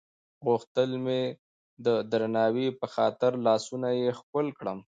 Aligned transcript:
غوښتل 0.47 0.89
مې 1.03 1.21
د 1.85 1.87
درناوي 2.11 2.67
په 2.79 2.85
خاطر 2.95 3.31
لاسونه 3.47 3.89
یې 3.99 4.09
ښکل 4.19 4.47
کړم. 4.59 4.79